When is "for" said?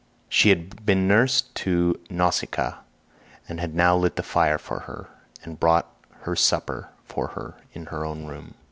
4.57-4.79, 7.05-7.27